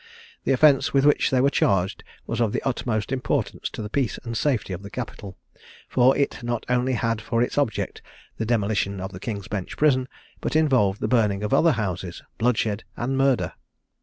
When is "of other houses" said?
11.43-12.23